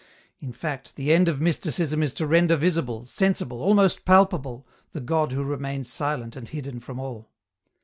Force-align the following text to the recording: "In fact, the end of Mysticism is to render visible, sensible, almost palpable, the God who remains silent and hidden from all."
"In 0.47 0.51
fact, 0.51 0.95
the 0.95 1.13
end 1.13 1.29
of 1.29 1.39
Mysticism 1.39 2.01
is 2.01 2.15
to 2.15 2.25
render 2.25 2.55
visible, 2.55 3.05
sensible, 3.05 3.61
almost 3.61 4.03
palpable, 4.03 4.65
the 4.93 4.99
God 4.99 5.31
who 5.31 5.43
remains 5.43 5.93
silent 5.93 6.35
and 6.35 6.49
hidden 6.49 6.79
from 6.79 6.99
all." 6.99 7.29